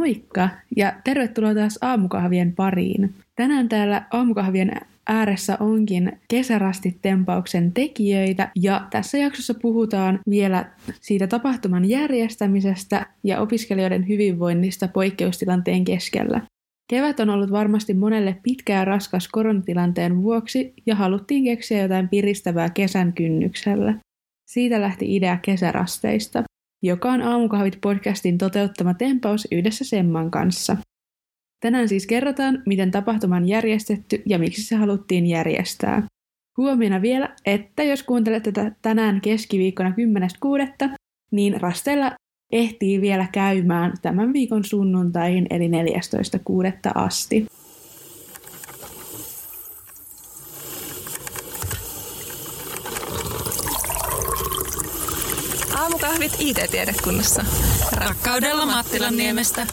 [0.00, 3.14] Moikka ja tervetuloa taas aamukahvien pariin.
[3.36, 4.72] Tänään täällä aamukahvien
[5.06, 10.64] ääressä onkin kesärastitempauksen tekijöitä ja tässä jaksossa puhutaan vielä
[11.00, 16.40] siitä tapahtuman järjestämisestä ja opiskelijoiden hyvinvoinnista poikkeustilanteen keskellä.
[16.90, 22.70] Kevät on ollut varmasti monelle pitkä ja raskas koronatilanteen vuoksi ja haluttiin keksiä jotain piristävää
[22.70, 23.94] kesän kynnyksellä.
[24.50, 26.42] Siitä lähti idea kesärasteista
[26.82, 30.76] joka on Aamukahvit podcastin toteuttama tempaus yhdessä Semman kanssa.
[31.60, 36.02] Tänään siis kerrotaan, miten tapahtuma on järjestetty ja miksi se haluttiin järjestää.
[36.56, 39.94] Huomiona vielä, että jos kuuntelet tätä tänään keskiviikkona
[40.84, 40.94] 10.6.,
[41.30, 42.12] niin rasteilla
[42.52, 45.72] ehtii vielä käymään tämän viikon sunnuntaihin eli 14.6.
[46.94, 47.46] asti.
[56.20, 57.44] Aamukahvit IT-tiedekunnassa.
[57.92, 59.66] Rakkaudella Mattilan niemestä.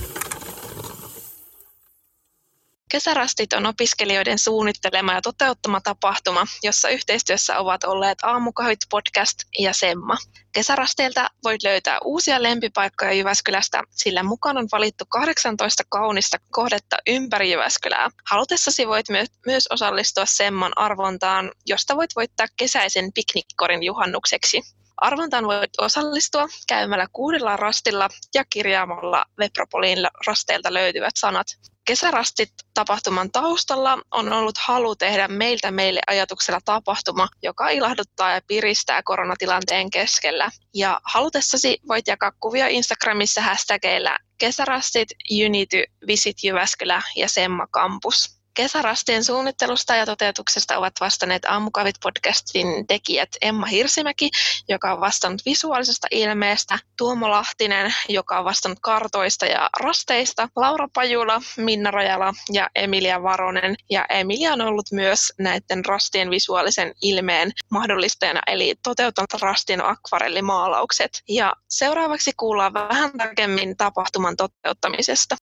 [2.92, 10.18] Kesärastit on opiskelijoiden suunnittelema ja toteuttama tapahtuma, jossa yhteistyössä ovat olleet Aamukahvit podcast ja Semma.
[10.52, 18.10] Kesärasteilta voit löytää uusia lempipaikkoja Jyväskylästä, sillä mukaan on valittu 18 kaunista kohdetta ympäri Jyväskylää.
[18.30, 19.06] Halutessasi voit
[19.46, 24.62] myös osallistua Semman arvontaan, josta voit voittaa kesäisen piknikkorin juhannukseksi.
[24.98, 31.48] Arvontaan voit osallistua käymällä kuudella rastilla ja kirjaamalla Vepropoliin rasteilta löytyvät sanat.
[31.86, 39.02] Kesärastit tapahtuman taustalla on ollut halu tehdä meiltä meille ajatuksella tapahtuma, joka ilahduttaa ja piristää
[39.04, 40.50] koronatilanteen keskellä.
[40.74, 45.10] Ja halutessasi voit jakaa kuvia Instagramissa hashtageillä kesärastit,
[45.46, 48.37] Unity, Visit Jyväskylä ja Semma Campus.
[48.58, 54.30] Kesärastien suunnittelusta ja toteutuksesta ovat vastanneet Aamukavit podcastin tekijät Emma Hirsimäki,
[54.70, 61.42] joka on vastannut visuaalisesta ilmeestä, Tuomo Lahtinen, joka on vastannut kartoista ja rasteista, Laura Pajula,
[61.58, 63.76] Minna Rajala ja Emilia Varonen.
[63.90, 71.24] Ja Emilia on ollut myös näiden rastien visuaalisen ilmeen mahdollistajana, eli toteuttanut rastien akvarellimaalaukset.
[71.30, 75.36] Ja seuraavaksi kuullaan vähän tarkemmin tapahtuman toteuttamisesta.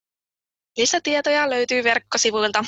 [0.77, 2.63] Lisätietoja löytyy verkkosivuilta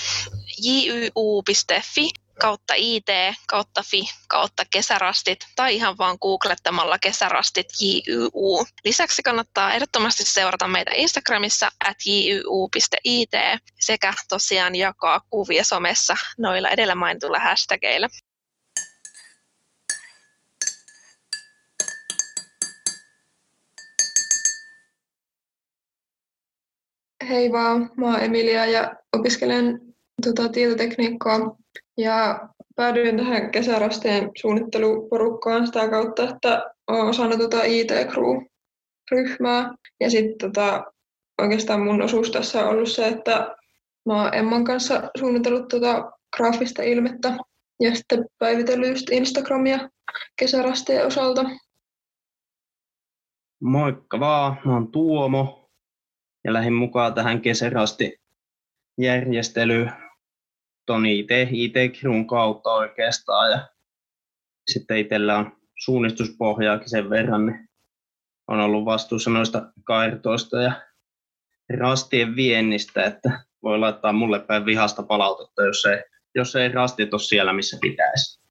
[0.63, 2.09] jyu.fi
[2.39, 3.05] kautta it
[3.47, 8.65] kautta fi kautta kesärastit tai ihan vaan googlettamalla kesärastit jyu.
[8.83, 13.31] Lisäksi kannattaa ehdottomasti seurata meitä Instagramissa at jyu.it
[13.79, 18.07] sekä tosiaan jakaa kuvia somessa noilla edellä mainituilla hashtageilla.
[27.29, 29.81] Hei vaan, mä oon Emilia ja opiskelen
[30.25, 31.57] tota, tietotekniikkaa
[31.97, 39.73] ja päädyin tähän kesärasteen suunnitteluporukkaan sitä kautta, että olen osannut tota IT-crew-ryhmää.
[39.99, 40.83] Ja sitten tota,
[41.41, 43.55] oikeastaan mun osuus tässä on ollut se, että
[44.05, 47.37] mä oon Emman kanssa suunnitellut tota graafista ilmettä
[47.79, 49.89] ja sitten päivitellyt just Instagramia
[50.39, 51.45] kesärasteen osalta.
[53.63, 55.66] Moikka vaan, mä oon Tuomo,
[56.47, 58.21] ja lähdin mukaan tähän kesärasti
[58.97, 59.91] järjestelyyn
[60.85, 61.73] ton IT, it
[62.29, 63.67] kautta oikeastaan ja
[64.71, 67.69] sitten itsellä on suunnistuspohjaakin sen verran, niin
[68.47, 70.71] on ollut vastuussa noista kairtoista ja
[71.77, 76.03] rastien viennistä, että voi laittaa mulle päin vihasta palautetta, jos ei,
[76.35, 78.46] jos ei rastit ole siellä, missä pitäisi.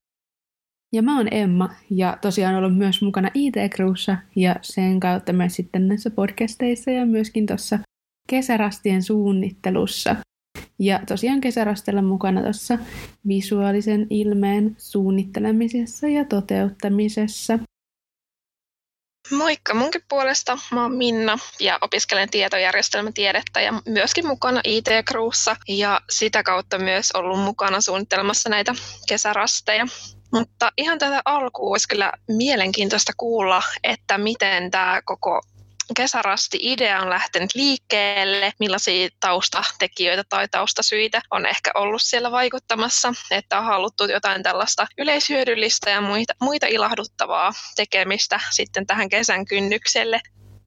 [0.92, 5.88] Ja mä oon Emma ja tosiaan ollut myös mukana IT-crewssa ja sen kautta myös sitten
[5.88, 7.78] näissä podcasteissa ja myöskin tuossa
[8.28, 10.16] kesärastien suunnittelussa.
[10.78, 12.78] Ja tosiaan kesärastella mukana tuossa
[13.28, 17.58] visuaalisen ilmeen suunnittelemisessa ja toteuttamisessa.
[19.30, 20.58] Moikka munkin puolesta.
[20.72, 27.41] Mä oon Minna ja opiskelen tietojärjestelmätiedettä ja myöskin mukana IT-crewssa ja sitä kautta myös ollut
[27.41, 28.75] mukana suunnittelemassa näitä
[29.08, 29.86] kesärasteja.
[30.32, 35.41] Mutta ihan tätä alkuun olisi kyllä mielenkiintoista kuulla, että miten tämä koko
[35.97, 43.64] kesärasti-idea on lähtenyt liikkeelle, millaisia taustatekijöitä tai taustasyitä on ehkä ollut siellä vaikuttamassa, että on
[43.64, 50.20] haluttu jotain tällaista yleishyödyllistä ja muita, muita ilahduttavaa tekemistä sitten tähän kesän kynnykselle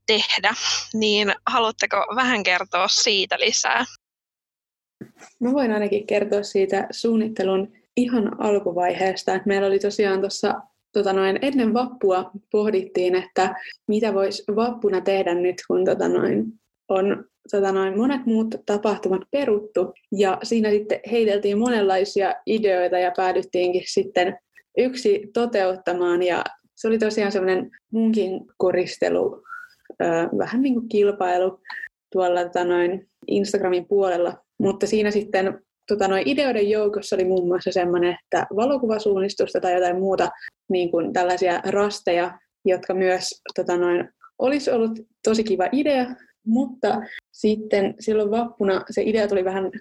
[0.06, 0.54] tehdä,
[0.94, 3.86] niin haluatteko vähän kertoa siitä lisää?
[5.40, 9.36] Mä voin ainakin kertoa siitä suunnittelun ihan alkuvaiheesta.
[9.36, 10.56] Että meillä oli tosiaan tuossa
[10.94, 13.56] tota noin, ennen vappua pohdittiin, että
[13.88, 16.46] mitä voisi vappuna tehdä nyt, kun tota noin,
[16.90, 19.94] on tota noin, monet muut tapahtumat peruttu.
[20.12, 24.38] Ja siinä sitten heiteltiin monenlaisia ideoita ja päädyttiinkin sitten
[24.78, 26.24] yksi toteuttamaan.
[26.24, 26.44] Ja
[26.76, 29.44] se oli tosiaan semmoinen munkin koristelu,
[30.38, 31.60] vähän niin kuin kilpailu
[32.12, 34.34] tuolla tota noin Instagramin puolella.
[34.58, 40.00] Mutta siinä sitten tota noin ideoiden joukossa oli muun muassa semmoinen, että valokuvasuunnistusta tai jotain
[40.00, 40.30] muuta
[40.70, 44.10] niin kuin tällaisia rasteja, jotka myös tota noin,
[44.40, 46.06] olisi ollut tosi kiva idea,
[46.46, 47.02] mutta
[47.32, 49.72] sitten silloin vappuna se idea tuli vähän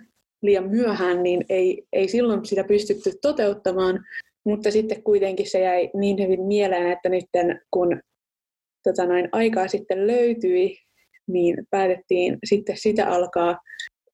[0.43, 4.04] liian myöhään, niin ei, ei silloin sitä pystytty toteuttamaan,
[4.44, 7.25] mutta sitten kuitenkin se jäi niin hyvin mieleen, että nyt
[7.70, 8.00] kun
[8.84, 10.76] tota noin, aikaa sitten löytyi,
[11.26, 13.58] niin päätettiin sitten sitä alkaa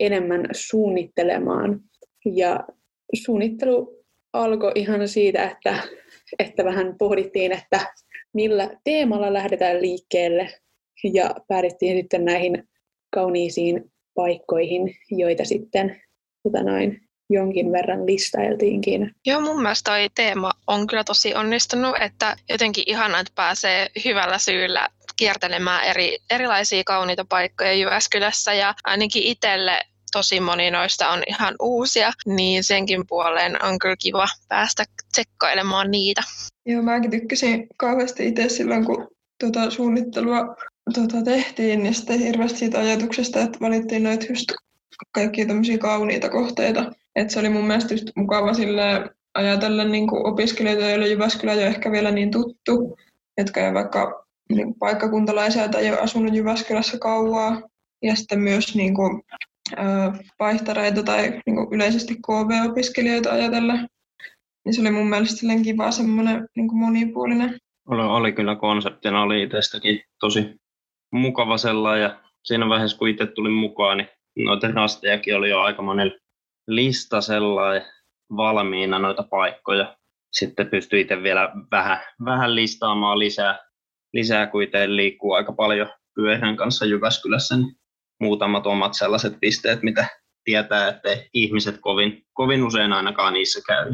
[0.01, 1.81] enemmän suunnittelemaan.
[2.27, 2.61] Ja
[3.15, 5.83] suunnittelu alkoi ihan siitä, että,
[6.39, 7.95] että vähän pohdittiin, että
[8.35, 10.49] millä teemalla lähdetään liikkeelle
[11.15, 12.69] ja päädyttiin sitten näihin
[13.15, 16.03] kauniisiin paikkoihin, joita sitten
[16.43, 17.01] tota noin,
[17.31, 19.11] jonkin verran listailtiinkin.
[19.27, 24.39] Joo, mun mielestä toi teema on kyllä tosi onnistunut, että jotenkin ihana, että pääsee hyvällä
[24.39, 29.81] syyllä kiertelemään eri, erilaisia kauniita paikkoja Jyväskylässä ja ainakin itselle
[30.13, 36.23] tosi moni noista on ihan uusia, niin senkin puoleen on kyllä kiva päästä tsekkailemaan niitä.
[36.67, 39.09] Joo, mäkin tykkäsin kauheasti itse silloin, kun
[39.41, 40.57] tuota suunnittelua
[40.95, 44.53] tuota, tehtiin, niin sitten hirveästi siitä ajatuksesta, että valittiin noita just
[45.13, 46.93] kaikkia tämmöisiä kauniita kohteita.
[47.17, 51.93] Et se oli mun mielestä just mukava sille ajatella niin opiskelijoita, joille Jyväskylä ole ehkä
[51.93, 52.99] vielä niin tuttu,
[53.39, 57.63] jotka ei vaikka niin paikkakuntalaisia tai ei ole asunut Jyväskylässä kauaa.
[58.03, 59.23] Ja sitten myös niin kuin,
[60.41, 63.75] vaihtareita tai niin kuin yleisesti KV-opiskelijoita ajatella.
[64.65, 67.59] Niin se oli mun mielestä kiva semmoinen niin kuin monipuolinen.
[67.89, 70.57] Oli, oli kyllä konseptina, oli itsestäkin tosi
[71.13, 75.83] mukava sellainen ja siinä vaiheessa kun itse tulin mukaan, niin noita rastejakin oli jo aika
[75.83, 76.13] monen
[76.67, 77.83] lista sellainen
[78.37, 79.97] valmiina noita paikkoja.
[80.33, 83.59] Sitten pystyi itse vielä vähän, vähän listaamaan lisää,
[84.15, 87.77] lisää itse liikkuu aika paljon pyörän kanssa Jyväskylässä, niin
[88.21, 90.09] muutamat omat sellaiset pisteet, mitä
[90.45, 93.93] tietää, että ihmiset kovin, kovin usein ainakaan niissä käy.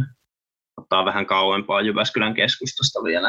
[0.77, 3.29] Ottaa vähän kauempaa Jyväskylän keskustasta vielä.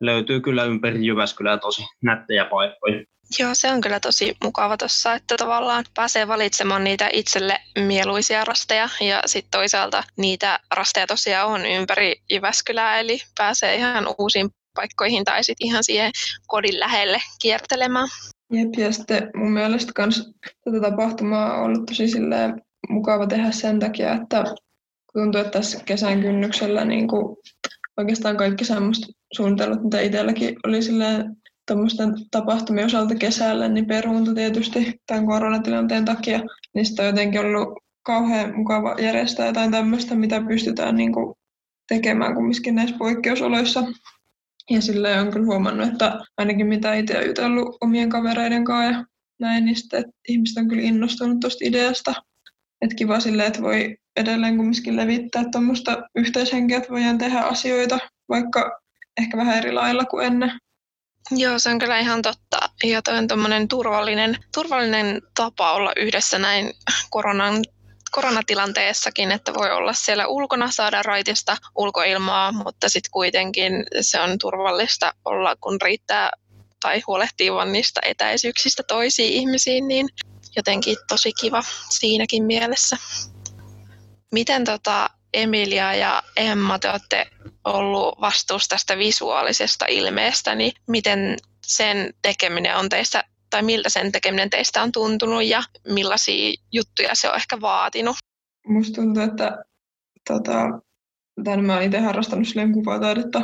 [0.00, 3.04] Löytyy kyllä ympäri Jyväskylää tosi nättejä paikkoja.
[3.38, 8.88] Joo, se on kyllä tosi mukava tuossa, että tavallaan pääsee valitsemaan niitä itselle mieluisia rasteja
[9.00, 15.44] ja sitten toisaalta niitä rasteja tosiaan on ympäri Jyväskylää, eli pääsee ihan uusiin paikkoihin tai
[15.44, 16.12] sitten ihan siihen
[16.46, 18.08] kodin lähelle kiertelemään.
[18.52, 20.30] Jep, ja sitten mun mielestä kans
[20.64, 22.06] tätä tapahtumaa on ollut tosi
[22.88, 24.44] mukava tehdä sen takia, että
[25.12, 27.36] tuntuu, että tässä kesän kynnyksellä niin kuin
[27.96, 31.36] oikeastaan kaikki semmoista suunnitellut, mitä itselläkin oli silleen
[31.66, 36.40] tuommoisten tapahtumien osalta kesällä, niin peruuntu tietysti tämän koronatilanteen takia.
[36.74, 37.68] Niistä on jotenkin ollut
[38.02, 41.34] kauhean mukava järjestää jotain tämmöistä, mitä pystytään niin kuin
[41.88, 43.84] tekemään kumminkin näissä poikkeusoloissa.
[44.70, 49.04] Ja sillä on kyllä huomannut, että ainakin mitä itse olen jutellut omien kavereiden kanssa ja
[49.40, 52.14] näin, niin sitten, että ihmiset on kyllä innostunut tuosta ideasta.
[52.82, 57.98] Että kiva sille, että voi edelleen kumminkin levittää tuommoista yhteishenkeä, että voidaan tehdä asioita
[58.28, 58.80] vaikka
[59.20, 60.52] ehkä vähän eri lailla kuin ennen.
[61.30, 62.58] Joo, se on kyllä ihan totta.
[62.84, 66.72] Ja toi on turvallinen, turvallinen tapa olla yhdessä näin
[67.10, 67.64] koronan
[68.10, 75.14] koronatilanteessakin, että voi olla siellä ulkona, saada raitista ulkoilmaa, mutta sitten kuitenkin se on turvallista
[75.24, 76.30] olla, kun riittää
[76.80, 80.08] tai huolehtii vaan niistä etäisyyksistä toisiin ihmisiin, niin
[80.56, 82.96] jotenkin tosi kiva siinäkin mielessä.
[84.32, 87.26] Miten tota Emilia ja Emma, te olette
[87.64, 94.50] ollut vastuussa tästä visuaalisesta ilmeestä, niin miten sen tekeminen on teistä, tai miltä sen tekeminen
[94.50, 98.16] teistä on tuntunut ja millaisia juttuja se on ehkä vaatinut?
[98.66, 99.64] Musta tuntuu, että
[100.28, 100.80] tota,
[101.44, 103.40] tämän mä olen itse harrastanut silleen kuvataidetta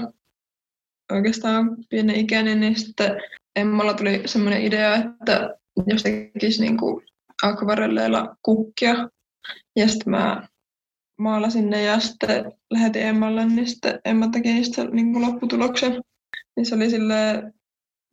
[1.12, 3.20] oikeastaan pienen ikäinen, niin sitten
[3.56, 5.56] Emmalla tuli semmoinen idea, että
[5.86, 7.06] jos tekisi niin kuin
[7.42, 9.08] akvarelleilla kukkia.
[9.76, 10.48] Ja sitten mä
[11.18, 16.02] maalasin ne ja sitten lähetin Emmalle, niin sitten Emma teki niistä niin kuin lopputuloksen.
[16.56, 17.52] Niin se oli sille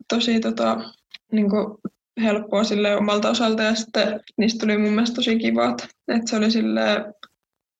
[0.07, 0.93] tosi tota,
[1.31, 1.77] niin kuin
[2.23, 5.87] helppoa sille omalta osalta ja sitten niistä tuli mun mielestä tosi kivat.
[6.07, 7.13] Että se oli sille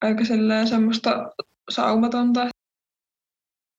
[0.01, 1.31] aika sille semmoista
[1.70, 2.48] saumatonta.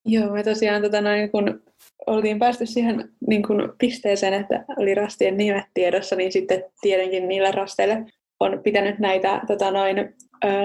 [0.05, 1.63] Joo, me tosiaan tota, noin, kun
[2.07, 7.51] oltiin päästy siihen niin kun pisteeseen, että oli rastien nimet tiedossa, niin sitten tietenkin niillä
[7.51, 8.05] rasteille
[8.41, 10.15] on pitänyt näitä tota, noin,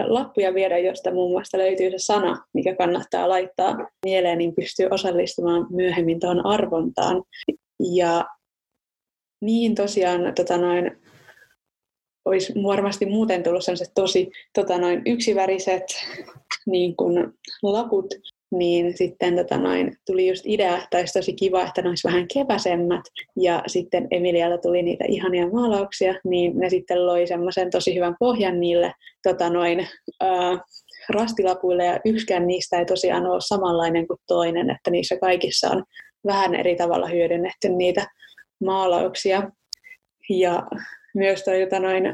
[0.08, 5.68] lappuja viedä, josta muun muassa löytyy se sana, mikä kannattaa laittaa mieleen, niin pystyy osallistumaan
[5.70, 7.24] myöhemmin tuohon arvontaan.
[7.96, 8.26] Ja
[9.41, 10.98] niin tosiaan tota noin,
[12.25, 15.86] olisi varmasti muuten tullut sellaiset tosi tota noin, yksiväriset
[16.65, 18.13] niin kuin laput,
[18.51, 22.27] niin sitten tota noin, tuli just idea, että olisi tosi kiva, että ne olisi vähän
[22.34, 23.01] keväsemmät.
[23.39, 28.60] Ja sitten Emilialta tuli niitä ihania maalauksia, niin ne sitten loi semmoisen tosi hyvän pohjan
[28.60, 28.91] niille
[29.24, 29.88] tota noin,
[30.20, 30.58] ää,
[31.10, 31.86] rastilapuille.
[31.86, 35.84] Ja yksikään niistä ei tosiaan ole samanlainen kuin toinen, että niissä kaikissa on
[36.25, 38.08] vähän eri tavalla hyödynnetty niitä
[38.64, 39.52] maalauksia.
[40.30, 40.68] Ja
[41.16, 42.14] myös toi, jota noin,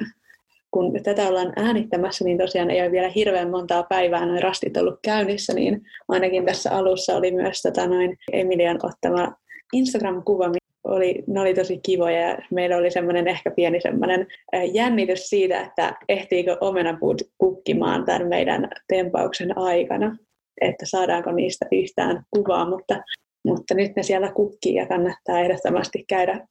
[0.72, 5.00] kun tätä ollaan äänittämässä, niin tosiaan ei ole vielä hirveän montaa päivää noin rastit ollut
[5.02, 9.34] käynnissä, niin ainakin tässä alussa oli myös tota noin Emilian ottama
[9.74, 10.52] Instagram-kuva,
[10.84, 14.28] oli, ne oli tosi kivoja ja meillä oli semmoinen ehkä pieni semmoinen
[14.74, 20.18] jännitys siitä, että ehtiikö omenapuut kukkimaan tämän meidän tempauksen aikana,
[20.62, 23.04] että saadaanko niistä yhtään kuvaa, mutta,
[23.46, 26.48] mutta nyt ne siellä kukkii ja kannattaa ehdottomasti käydä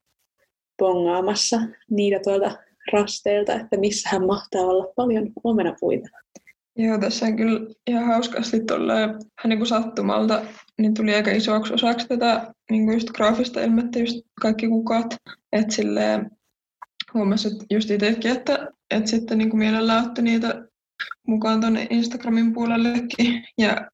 [0.78, 2.56] bongaamassa niitä tuolta
[2.92, 6.08] rasteilta, että missähän mahtaa olla paljon omenapuita.
[6.76, 8.56] Joo, tässä on kyllä ihan hauskasti
[8.88, 10.42] vähän niin kuin sattumalta,
[10.78, 15.16] niin tuli aika isoksi osaksi tätä niin kuin just graafista ilmettä just kaikki kukat.
[15.52, 16.30] Että silleen
[17.14, 20.64] huomasin just itsekin, että, että sitten niin kuin mielellään otti niitä
[21.26, 23.44] mukaan tuonne Instagramin puolellekin.
[23.58, 23.90] Ja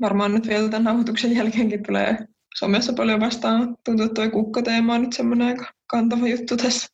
[0.00, 2.16] varmaan nyt vielä tämän nauhoituksen jälkeenkin tulee
[2.58, 3.76] somessa paljon vastaan.
[3.84, 6.88] Tuntuu, että tuo kukkateema on nyt semmoinen aika kantava juttu tässä.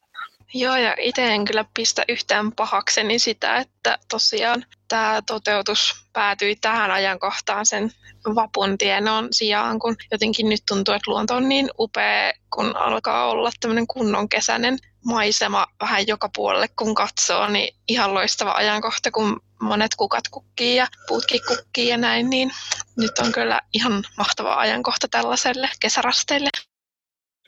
[0.54, 6.90] Joo, ja itse en kyllä pistä yhtään pahakseni sitä, että tosiaan tämä toteutus päätyi tähän
[6.90, 7.90] ajankohtaan sen
[8.34, 13.50] vapun tienoon sijaan, kun jotenkin nyt tuntuu, että luonto on niin upea, kun alkaa olla
[13.60, 19.94] tämmöinen kunnon kesäinen maisema vähän joka puolelle, kun katsoo, niin ihan loistava ajankohta, kun monet
[19.96, 22.50] kukat kukkii ja puutkin kukkii ja näin, niin
[22.96, 26.50] nyt on kyllä ihan mahtava ajankohta tällaiselle kesärasteille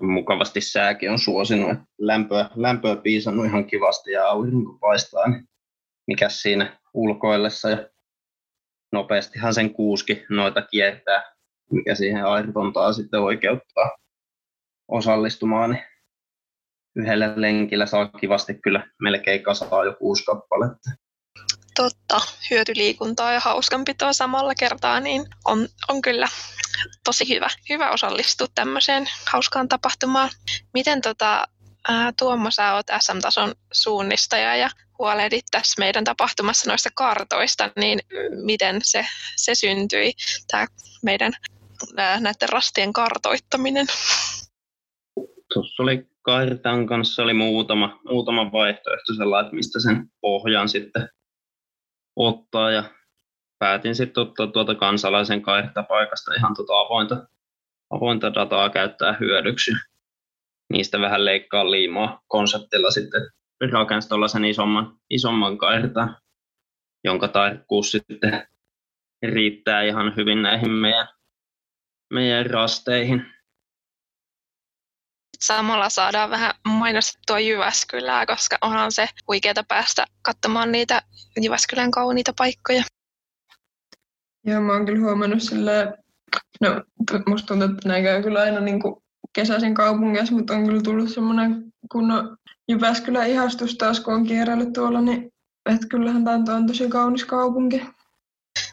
[0.01, 5.49] mukavasti sääkin on suosinut, lämpöä, lämpöä piisannut ihan kivasti ja aurinko paistaa, niin
[6.07, 7.89] mikä siinä ulkoillessa ja
[8.93, 11.33] nopeastihan sen kuuski noita kiertää,
[11.71, 13.97] mikä siihen airtontaa sitten oikeuttaa
[14.89, 15.85] osallistumaan, niin
[16.97, 20.91] yhdellä lenkillä saa kivasti kyllä melkein kasaa jo kuusi kappaletta.
[21.77, 26.29] Totta, hyötyliikuntaa ja hauskanpitoa samalla kertaa, niin on, on kyllä
[27.05, 30.31] tosi hyvä, hyvä osallistua tämmöiseen hauskaan tapahtumaan.
[30.75, 31.49] Miten tota,
[31.89, 37.99] ää, Tuomo, sä oot SM-tason suunnistaja ja huolehdit tässä meidän tapahtumassa noista kartoista, niin
[38.45, 39.07] miten se,
[39.37, 40.13] se syntyi,
[40.51, 40.67] tämä
[41.03, 41.33] meidän
[41.97, 43.87] ää, näiden rastien kartoittaminen?
[45.55, 51.09] Tuossa oli kartan kanssa oli muutama, muutama vaihtoehto sellainen, mistä sen pohjan sitten
[52.17, 52.85] ottaa ja
[53.59, 55.43] päätin sitten ottaa tuota kansalaisen
[55.89, 57.27] paikasta ihan tuota avointa,
[57.91, 59.71] avointa dataa käyttää hyödyksi.
[60.73, 63.23] Niistä vähän leikkaa liimaa konseptilla sitten
[63.73, 66.17] rakensi tuollaisen isomman, isomman kairtan,
[67.05, 68.49] jonka tarkkuus sitten
[69.23, 71.09] riittää ihan hyvin näihin meidän,
[72.13, 73.36] meidän rasteihin.
[75.41, 81.03] Samalla saadaan vähän mainostettua Jyväskylää, koska onhan se huikeaa päästä katsomaan niitä
[81.43, 82.83] Jyväskylän kauniita paikkoja.
[84.45, 85.95] Joo, mä oon kyllä huomannut silleen,
[86.61, 86.83] no
[87.27, 88.97] musta tuntuu, että näin käy kyllä aina niin kuin
[89.33, 92.37] kesäisin kaupungissa, mutta on kyllä tullut semmoinen kunnon
[92.69, 95.33] Jyväskylän ihastus taas, kun on kierrellyt tuolla, niin
[95.71, 97.87] että kyllähän tämä on tosi kaunis kaupunki.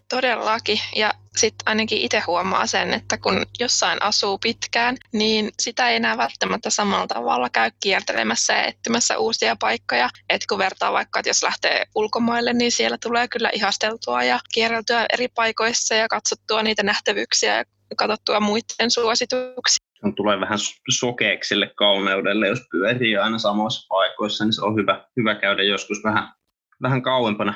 [0.10, 0.80] Todellakin.
[0.96, 6.18] Ja sitten ainakin itse huomaa sen, että kun jossain asuu pitkään, niin sitä ei enää
[6.18, 10.10] välttämättä samalla tavalla käy kiertelemässä ja etsimässä uusia paikkoja.
[10.30, 15.06] Et kun vertaa vaikka, että jos lähtee ulkomaille, niin siellä tulee kyllä ihasteltua ja kierreltyä
[15.14, 17.66] eri paikoissa ja katsottua niitä nähtävyyksiä ja
[17.98, 19.84] katsottua muiden suosituksia.
[20.16, 20.60] Tulee vähän
[21.00, 26.34] sokeeksi kauneudelle, jos pyörii aina samoissa paikoissa, niin se on hyvä, hyvä käydä joskus vähän,
[26.82, 27.54] vähän kauempana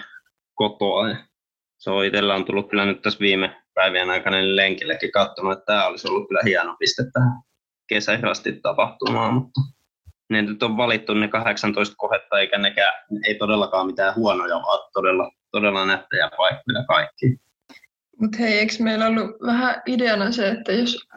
[0.53, 1.07] kotoa
[1.77, 5.65] se on itsellä on tullut kyllä nyt tässä viime päivien aikana niin lenkillekin katsomaan, että
[5.65, 7.41] tämä olisi ollut kyllä hieno piste tähän
[7.87, 9.61] kesäirasti tapahtumaan, mutta
[10.29, 12.93] ne nyt on valittu ne 18 kohetta, eikä nekään,
[13.27, 17.37] ei todellakaan mitään huonoja, vaan todella, todella nättejä paikkoja kaikki.
[18.21, 21.07] Mutta hei, eikö meillä ollut vähän ideana se, että jos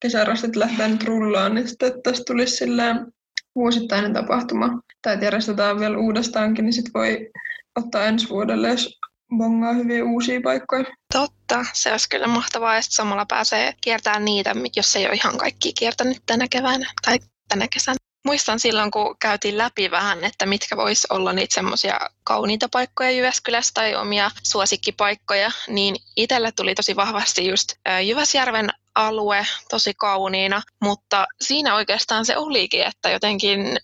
[0.00, 3.06] kesärastit lähtee nyt rullaan, niin sitten tästä tulisi silleen
[3.54, 7.30] vuosittainen tapahtuma, tai järjestetään vielä uudestaankin, niin sitten voi
[7.76, 8.98] ottaa ensi vuodelle, jos
[9.36, 10.84] bongaa hyviä uusia paikkoja.
[11.12, 15.72] Totta, se olisi kyllä mahtavaa, että samalla pääsee kiertämään niitä, jos ei ole ihan kaikki
[15.72, 17.18] kiertänyt tänä keväänä tai
[17.48, 17.96] tänä kesänä.
[18.24, 23.74] Muistan silloin, kun käytiin läpi vähän, että mitkä vois olla niitä semmoisia kauniita paikkoja Jyväskylässä
[23.74, 31.74] tai omia suosikkipaikkoja, niin itselle tuli tosi vahvasti just Jyväsjärven alue tosi kauniina, mutta siinä
[31.74, 33.78] oikeastaan se olikin, että jotenkin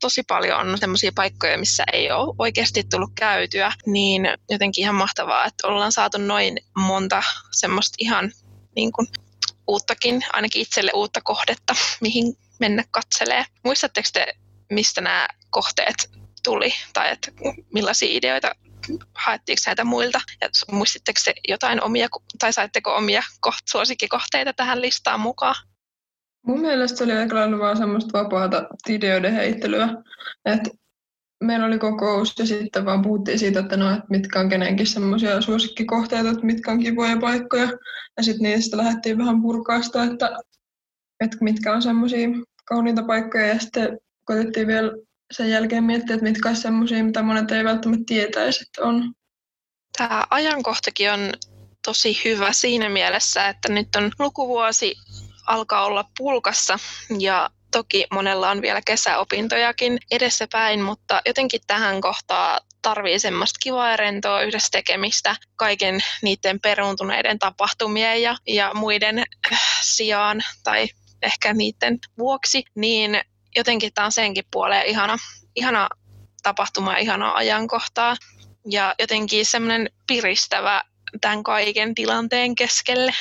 [0.00, 5.44] tosi paljon on sellaisia paikkoja, missä ei ole oikeasti tullut käytyä, niin jotenkin ihan mahtavaa,
[5.44, 8.32] että ollaan saatu noin monta semmoista ihan
[8.76, 9.08] niin kuin
[9.66, 13.44] uuttakin, ainakin itselle uutta kohdetta, mihin mennä katselee.
[13.64, 14.26] Muistatteko te,
[14.70, 16.10] mistä nämä kohteet
[16.42, 17.32] tuli, tai että
[17.74, 18.54] millaisia ideoita
[19.14, 25.20] haettiinko näitä muilta, ja muistitteko te jotain omia, tai saitteko omia koht, suosikkikohteita tähän listaan
[25.20, 25.54] mukaan?
[26.46, 29.88] Mun mielestä se oli aika lailla vaan semmoista vapaata ideoiden heittelyä,
[30.44, 30.70] että
[31.44, 35.40] meillä oli kokous ja sitten vaan puhuttiin siitä, että, no, että mitkä on kenenkin semmoisia
[35.40, 37.70] suosikkikohteita, että mitkä on kivoja paikkoja.
[38.16, 40.36] Ja sitten niistä lähdettiin vähän purkaa sitä, että,
[41.20, 42.28] että mitkä on semmoisia
[42.64, 44.92] kauniita paikkoja ja sitten koitettiin vielä
[45.32, 49.14] sen jälkeen miettiä, että mitkä on semmoisia, mitä monet ei välttämättä tietäisi, että on.
[49.98, 51.32] Tämä ajankohtakin on
[51.84, 54.94] tosi hyvä siinä mielessä, että nyt on lukuvuosi
[55.50, 56.78] alkaa olla pulkassa.
[57.18, 63.96] Ja toki monella on vielä kesäopintojakin edessäpäin, mutta jotenkin tähän kohtaa tarvii semmoista kivaa ja
[63.96, 70.88] rentoa yhdessä tekemistä kaiken niiden peruuntuneiden tapahtumien ja, ja muiden äh, sijaan tai
[71.22, 73.20] ehkä niiden vuoksi, niin
[73.56, 75.16] jotenkin tämä on senkin puoleen ihana,
[75.56, 75.88] ihana
[76.42, 78.16] tapahtuma ja ihana ajankohtaa.
[78.70, 80.82] Ja jotenkin semmoinen piristävä
[81.20, 83.12] tämän kaiken tilanteen keskelle.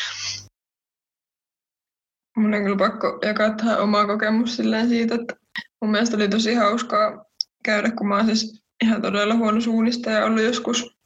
[2.40, 4.56] Mun on kyllä pakko jakaa tähän omaa kokemus
[4.88, 5.36] siitä, että
[5.82, 7.26] mun mielestä oli tosi hauskaa
[7.64, 10.98] käydä, kun mä oon siis ihan todella huono suunnistaja ollut joskus,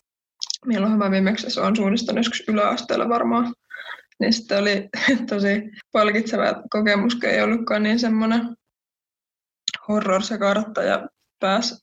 [0.66, 3.54] milloin mä viimeksi olen suunnistanut joskus yläasteella varmaan.
[4.20, 4.90] Niin sitten oli
[5.30, 8.42] tosi palkitseva kokemus, kun ei ollutkaan niin semmoinen
[9.88, 11.08] horror se kartta ja
[11.40, 11.76] pääsi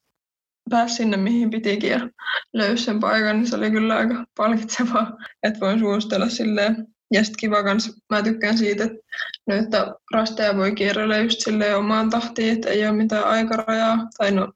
[0.70, 2.10] pääs sinne mihin pitikin ja
[2.52, 7.40] löysi sen paikan, niin se oli kyllä aika palkitsevaa, että voin suostella silleen ja sitten
[7.40, 8.98] kiva kans, mä tykkään siitä, että
[9.46, 13.98] noita rasteja voi kierrellä just silleen omaan tahtiin, että ei ole mitään aikarajaa.
[14.18, 14.52] Tai no,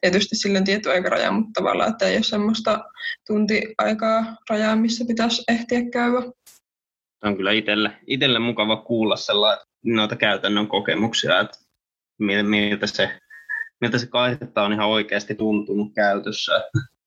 [0.00, 2.84] tietysti silleen tietty aikaraja, mutta tavallaan, että ei ole semmoista
[3.26, 6.22] tunti-aikaa rajaa, missä pitäisi ehtiä käydä.
[7.24, 11.58] On kyllä itselle, itselle mukava kuulla sellainen, noita käytännön kokemuksia, että
[12.18, 13.18] miltä se,
[13.80, 16.52] miltä se kaihetta on ihan oikeasti tuntunut käytössä.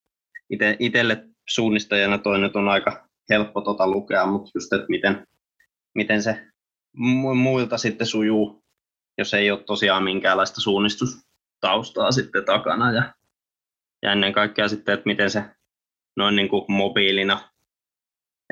[0.80, 5.28] Itselle suunnistajana toi nyt on aika helppo tota lukea, mutta just, että miten,
[5.96, 6.48] miten se
[7.36, 8.64] muilta sitten sujuu,
[9.18, 12.92] jos ei ole tosiaan minkäänlaista suunnistustaustaa sitten takana.
[12.92, 13.14] Ja,
[14.02, 15.44] ja ennen kaikkea sitten, että miten se
[16.18, 17.50] noin niin kuin mobiilina,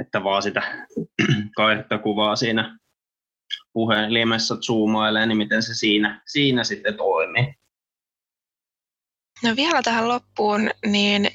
[0.02, 0.88] että vaan sitä
[2.04, 2.78] kuvaa siinä
[3.74, 7.54] puhelimessa zoomailee, niin miten se siinä, siinä sitten toimii.
[9.44, 11.28] No vielä tähän loppuun, niin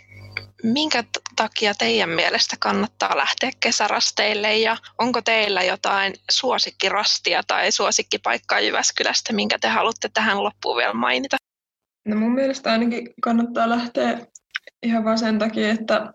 [0.63, 1.05] minkä
[1.37, 9.59] takia teidän mielestä kannattaa lähteä kesärasteille ja onko teillä jotain suosikkirastia tai suosikkipaikkaa Jyväskylästä, minkä
[9.59, 11.37] te haluatte tähän loppuun vielä mainita?
[12.09, 14.27] No mun mielestä ainakin kannattaa lähteä
[14.83, 16.13] ihan vaan sen takia, että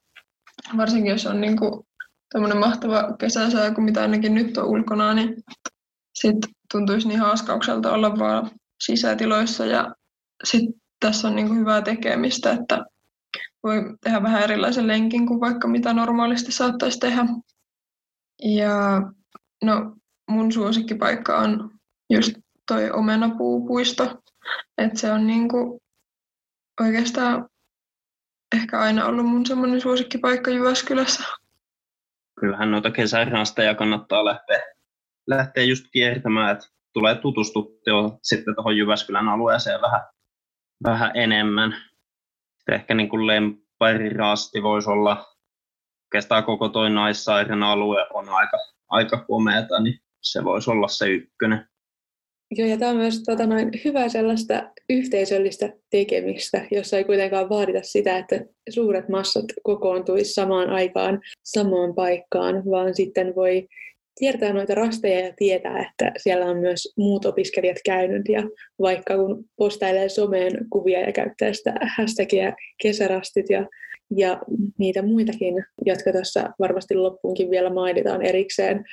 [0.78, 1.86] varsinkin jos on niinku
[2.34, 5.36] tämmöinen mahtava kesäsää kuin mitä ainakin nyt on ulkona, niin
[6.20, 8.52] sitten tuntuisi niin haaskaukselta olla vaan
[8.84, 9.96] sisätiloissa ja
[10.44, 12.86] sitten tässä on niinku hyvää tekemistä, että
[13.68, 17.26] voi tehdä vähän erilaisen lenkin kuin vaikka mitä normaalisti saattaisi tehdä.
[18.44, 19.02] Ja
[19.64, 19.96] no,
[20.30, 21.72] mun suosikkipaikka on
[22.10, 22.34] just
[22.68, 24.22] toi omenapuupuisto.
[24.78, 25.82] Että se on niinku
[26.82, 27.50] oikeastaan
[28.56, 31.24] ehkä aina ollut mun semmoinen suosikkipaikka Jyväskylässä.
[32.40, 34.64] Kyllähän noita kesärasteja kannattaa lähteä,
[35.28, 40.02] lähteä just kiertämään, että tulee tutustuttua sitten tuohon Jyväskylän alueeseen vähän,
[40.84, 41.87] vähän enemmän
[42.76, 45.26] ehkä niin kuin lempparirasti voisi olla,
[46.06, 48.58] oikeastaan koko toi naissairaan alue on aika,
[48.90, 51.66] aika komeata, niin se voisi olla se ykkönen.
[52.52, 57.80] Joo, ja tämä on myös tota, noin, hyvä sellaista yhteisöllistä tekemistä, jossa ei kuitenkaan vaadita
[57.84, 63.68] sitä, että suuret massat kokoontuisi samaan aikaan samaan paikkaan, vaan sitten voi
[64.20, 68.22] kiertää noita rasteja ja tietää, että siellä on myös muut opiskelijat käynyt.
[68.30, 68.44] Ja
[68.80, 73.68] vaikka kun postailee someen kuvia ja käyttää sitä hashtagia kesärastit ja,
[74.16, 74.40] ja
[74.78, 78.86] niitä muitakin, jotka tuossa varmasti loppuunkin vielä mainitaan erikseen,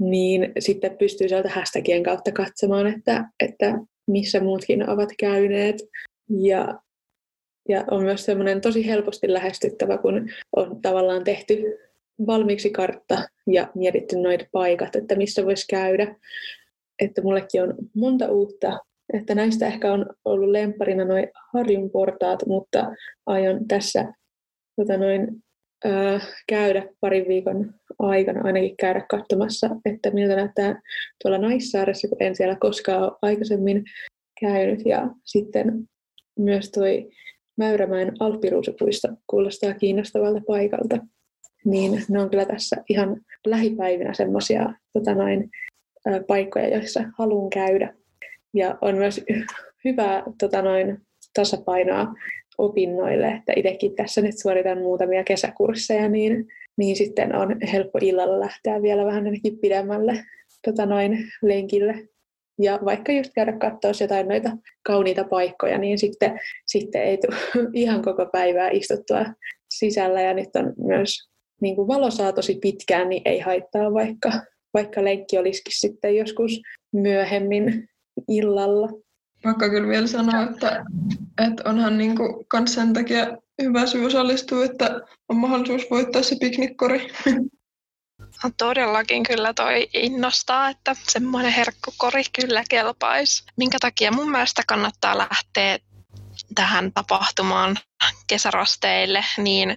[0.00, 5.76] niin sitten pystyy sieltä hashtagien kautta katsomaan, että, että missä muutkin ovat käyneet.
[6.30, 6.78] Ja,
[7.68, 11.78] ja on myös semmoinen tosi helposti lähestyttävä, kun on tavallaan tehty
[12.26, 16.16] valmiiksi kartta ja mietitty noita paikat, että missä voisi käydä.
[17.02, 18.78] Että mullekin on monta uutta,
[19.12, 22.92] että näistä ehkä on ollut lempparina noin Harjun portaat, mutta
[23.26, 24.12] aion tässä
[24.76, 25.42] tota noin,
[25.84, 30.80] ää, käydä parin viikon aikana ainakin käydä katsomassa, että miltä näyttää
[31.22, 33.84] tuolla Naissaaressa, kun en siellä koskaan ole aikaisemmin
[34.40, 35.88] käynyt ja sitten
[36.38, 37.10] myös toi
[37.56, 40.98] Mäyrämäen Alppiruusupuisto kuulostaa kiinnostavalta paikalta.
[41.64, 45.10] Niin ne on kyllä tässä ihan lähipäivinä semmoisia tota
[46.26, 47.94] paikkoja, joissa haluan käydä.
[48.54, 49.24] Ja on myös
[49.84, 50.98] hyvä tota noin,
[51.34, 52.14] tasapainoa
[52.58, 56.46] opinnoille, että itsekin tässä nyt suoritan muutamia kesäkursseja, niin,
[56.76, 60.24] niin sitten on helppo illalla lähteä vielä vähän ainakin pidemmälle
[60.66, 62.08] tota noin, lenkille.
[62.58, 64.50] Ja vaikka just käydä katsoa jotain noita
[64.86, 67.36] kauniita paikkoja, niin sitten, sitten ei tule
[67.74, 69.24] ihan koko päivää istuttua
[69.70, 70.20] sisällä.
[70.20, 71.31] Ja nyt on myös
[71.62, 74.32] niin kuin valo saa tosi pitkään, niin ei haittaa, vaikka,
[74.74, 76.60] vaikka lenkki olisikin sitten joskus
[76.92, 77.88] myöhemmin
[78.28, 78.88] illalla.
[79.44, 80.84] Vaikka kyllä vielä sanoa, että,
[81.48, 86.36] että onhan niin kuin kans sen takia hyvä syy osallistua, että on mahdollisuus voittaa se
[86.40, 87.08] piknikkori.
[88.44, 93.44] No todellakin kyllä toi innostaa, että semmoinen herkkukori kyllä kelpaisi.
[93.56, 95.78] Minkä takia mun mielestä kannattaa lähteä
[96.54, 97.76] tähän tapahtumaan
[98.26, 99.76] kesärasteille, niin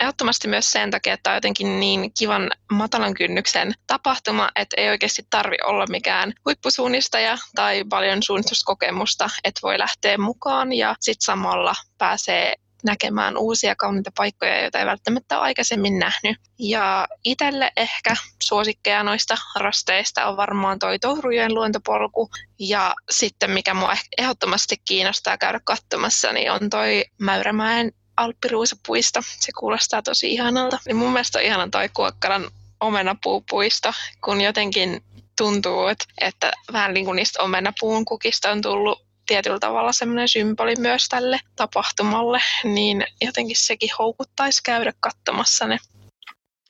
[0.00, 5.22] ehdottomasti myös sen takia, että on jotenkin niin kivan matalan kynnyksen tapahtuma, että ei oikeasti
[5.30, 12.54] tarvi olla mikään huippusuunnistaja tai paljon suunnistuskokemusta, että voi lähteä mukaan ja sitten samalla pääsee
[12.84, 16.36] näkemään uusia kauniita paikkoja, joita ei välttämättä ole aikaisemmin nähnyt.
[16.58, 22.30] Ja itselle ehkä suosikkeja noista rasteista on varmaan toi Tourujen luontopolku.
[22.58, 29.20] Ja sitten mikä mua ehdottomasti kiinnostaa käydä katsomassa, niin on toi Mäyrämäen Alppiruusapuisto.
[29.22, 30.78] Se kuulostaa tosi ihanalta.
[30.86, 33.92] Niin mun mielestä on ihana toi Kuokkalan omenapuupuisto,
[34.24, 35.04] kun jotenkin
[35.38, 40.74] tuntuu, että, että vähän niin kuin niistä omenapuun kukista on tullut tietyllä tavalla semmoinen symboli
[40.78, 45.78] myös tälle tapahtumalle, niin jotenkin sekin houkuttaisi käydä katsomassa ne.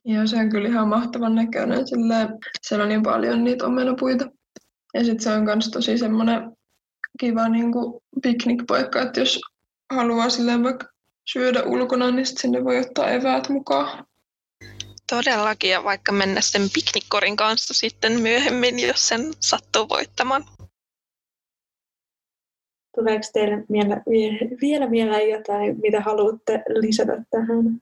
[0.05, 1.89] Joo, se on kyllä ihan mahtavan näköinen.
[1.89, 2.29] Silleen,
[2.63, 4.27] siellä on niin paljon niitä omenapuita.
[4.95, 6.53] Ja sitten se on myös tosi semmoinen
[7.21, 9.41] kiva niin kuin piknikpaikka, että jos
[9.93, 10.87] haluaa silleen vaikka
[11.33, 14.07] syödä ulkona, niin sinne voi ottaa eväät mukaan.
[15.11, 20.45] Todellakin, ja vaikka mennä sen piknikkorin kanssa sitten myöhemmin, jos sen sattuu voittamaan.
[22.95, 24.03] Tuleeko teille vielä,
[24.61, 27.81] vielä, vielä jotain, mitä haluatte lisätä tähän?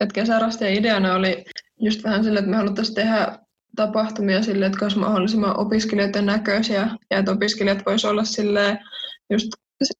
[0.00, 1.44] Et kesärastien ideana oli
[1.80, 3.38] just vähän sille, että me haluttaisiin tehdä
[3.76, 8.78] tapahtumia sille, että olisi mahdollisimman opiskelijoiden näköisiä ja että opiskelijat voisivat olla sille
[9.30, 9.48] just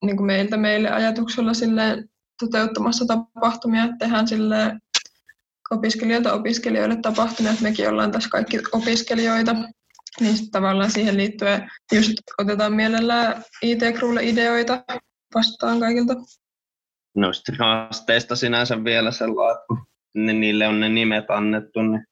[0.04, 2.04] niin kuin meiltä meille ajatuksella sille
[2.40, 4.76] toteuttamassa tapahtumia, että tehdään sille
[5.70, 9.56] opiskelijoita opiskelijoille tapahtumia, että mekin ollaan tässä kaikki opiskelijoita
[10.20, 14.84] niin tavallaan siihen liittyen just otetaan mielellään IT-kruulle ideoita
[15.34, 16.14] vastaan kaikilta.
[17.16, 22.06] Noista haasteista sinänsä vielä sellainen, että ne, niille on ne nimet annettu, niin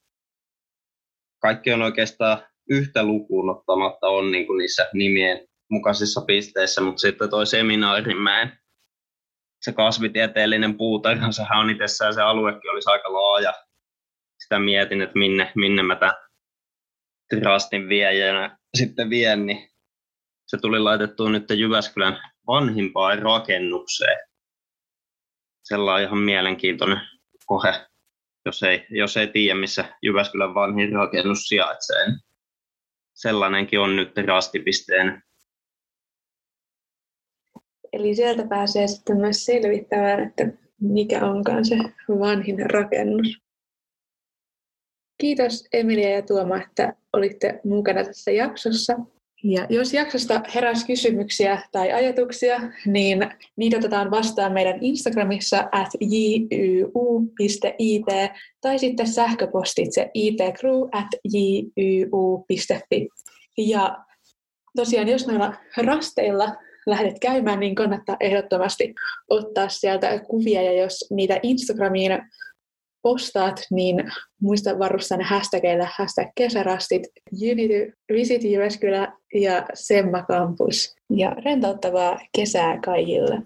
[1.42, 7.30] kaikki on oikeastaan yhtä lukuun ottamatta on niin kuin niissä nimien mukaisissa pisteissä, mutta sitten
[7.30, 8.58] toi seminaarimäen
[9.62, 13.52] se kasvitieteellinen puutarha, sehän on itsessään se aluekin olisi aika laaja.
[14.42, 16.14] Sitä mietin, että minne, minne mä tämän
[17.40, 19.70] Trustin viejänä sitten vien, niin
[20.46, 24.18] se tuli laitettua nyt Jyväskylän vanhimpaan rakennukseen.
[25.64, 27.00] Sellainen ihan mielenkiintoinen
[27.46, 27.74] kohe,
[28.46, 32.06] jos ei, jos ei tiedä, missä Jyväskylän vanhin rakennus sijaitsee.
[32.06, 32.18] Niin
[33.14, 35.22] sellainenkin on nyt rastipisteen.
[37.92, 40.44] Eli sieltä pääsee sitten myös selvittämään, että
[40.80, 41.76] mikä onkaan se
[42.08, 43.42] vanhin rakennus.
[45.22, 48.98] Kiitos Emilia ja Tuoma, että olitte mukana tässä jaksossa.
[49.44, 57.60] Ja jos jaksosta heräsi kysymyksiä tai ajatuksia, niin niitä otetaan vastaan meidän Instagramissa at jyu.it
[58.60, 63.08] tai sitten sähköpostitse itcrew at jyu.fi.
[63.58, 63.96] Ja
[64.76, 66.56] tosiaan, jos noilla rasteilla
[66.86, 68.94] lähdet käymään, niin kannattaa ehdottomasti
[69.30, 72.12] ottaa sieltä kuvia, ja jos niitä Instagramiin
[73.02, 77.02] postaat, niin muista varustaa ne hashtagillä hashtag kesärastit,
[77.52, 80.96] Unity, Visit Jyväskylä ja Semma Campus.
[81.10, 83.42] Ja rentouttavaa kesää kaikille.